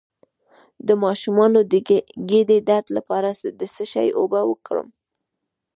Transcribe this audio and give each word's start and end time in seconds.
د 0.87 0.89
ماشوم 1.03 1.37
د 1.71 1.73
ګیډې 2.29 2.59
درد 2.69 2.87
لپاره 2.97 3.29
د 3.59 3.61
څه 3.73 3.83
شي 3.91 4.07
اوبه 4.19 4.41
ورکړم؟ 4.45 4.87